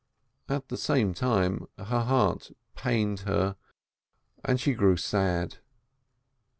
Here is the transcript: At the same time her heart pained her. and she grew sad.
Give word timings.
At 0.49 0.69
the 0.69 0.77
same 0.77 1.13
time 1.13 1.67
her 1.77 1.83
heart 1.83 2.49
pained 2.75 3.19
her. 3.19 3.55
and 4.43 4.59
she 4.59 4.73
grew 4.73 4.97
sad. 4.97 5.59